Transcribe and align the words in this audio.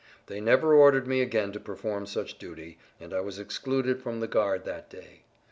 They 0.25 0.41
never 0.41 0.73
ordered 0.73 1.05
me 1.05 1.21
again 1.21 1.51
to 1.51 1.59
perform 1.59 2.07
such 2.07 2.39
duty, 2.39 2.79
and 2.99 3.13
I 3.13 3.19
was 3.21 3.37
excluded 3.37 4.01
from 4.01 4.19
the 4.19 4.27
guard 4.27 4.65
that 4.65 4.89
day. 4.89 5.25